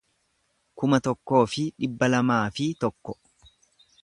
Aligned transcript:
kuma 0.81 0.99
tokkoo 1.07 1.43
fi 1.53 1.67
dhibba 1.83 2.11
lamaa 2.15 2.43
fi 2.57 2.71
tokko 2.85 3.19